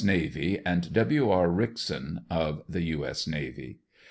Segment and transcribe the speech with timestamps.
[0.03, 1.29] Navy, and W.
[1.29, 3.05] R Rickson of the XJ.
[3.07, 3.81] S Navy.